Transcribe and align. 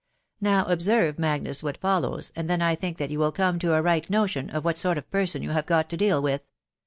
••Now 0.41 0.65
observe, 0.65 1.19
Magnus, 1.19 1.61
what 1.61 1.77
follows, 1.77 2.31
and 2.35 2.49
then 2.49 2.59
I 2.59 2.73
think 2.73 2.97
that 2.97 3.11
yon 3.11 3.19
will 3.19 3.31
come 3.31 3.59
to 3.59 3.75
a 3.75 3.83
right 3.83 4.09
notion 4.09 4.49
of 4.49 4.65
what 4.65 4.79
sort 4.79 4.97
of 4.97 5.07
person 5.11 5.43
you 5.43 5.51
have 5.51 5.67
got 5.67 5.91
to 5.91 5.95
deal 5.97 6.23
with. 6.23 6.41